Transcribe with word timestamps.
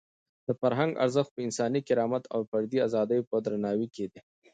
د 0.47 0.47
فرهنګ 0.59 0.91
ارزښت 1.03 1.31
په 1.33 1.41
انساني 1.47 1.81
کرامت 1.87 2.23
او 2.33 2.39
د 2.43 2.47
فردي 2.51 2.79
ازادۍ 2.87 3.19
په 3.29 3.35
درناوي 3.45 3.87
کې 3.95 4.05
دی. 4.11 4.19